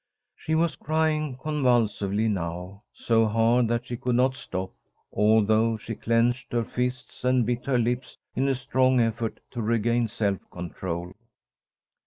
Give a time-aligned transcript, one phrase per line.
[0.35, 4.73] She was crying convulsively now, so hard that she could not stop,
[5.13, 10.07] although she clenched her fists and bit her lips in a strong effort to regain
[10.07, 11.13] self control.